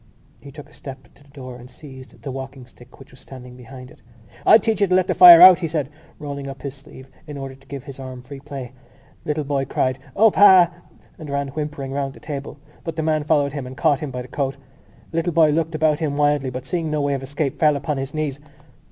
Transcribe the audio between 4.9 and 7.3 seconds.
let the fire out!" he said, rolling up his sleeve